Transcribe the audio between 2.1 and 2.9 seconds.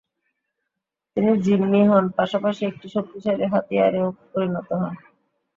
পাশাপাশি একটি